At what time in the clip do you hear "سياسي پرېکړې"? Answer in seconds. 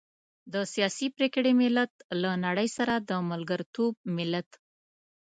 0.73-1.51